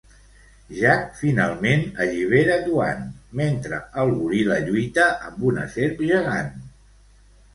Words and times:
Jack 0.75 1.11
finalment 1.17 1.83
allibera 2.05 2.55
Duane 2.69 3.37
mentre 3.41 3.81
el 4.05 4.13
goril·la 4.21 4.57
lluita 4.69 5.05
amb 5.29 5.45
una 5.51 5.67
serp 5.75 6.01
gegant. 6.13 6.51